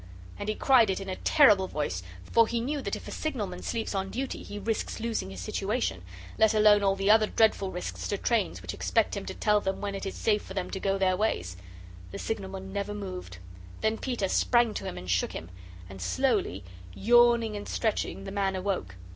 [0.39, 3.61] And he cried it in a terrible voice, for he knew that if a signalman
[3.61, 6.01] sleeps on duty, he risks losing his situation,
[6.39, 9.79] let alone all the other dreadful risks to trains which expect him to tell them
[9.79, 11.55] when it is safe for them to go their ways.
[12.09, 13.37] The signalman never moved.
[13.81, 15.51] Then Peter sprang to him and shook him.
[15.87, 16.63] And slowly,
[16.95, 18.95] yawning and stretching, the man awoke.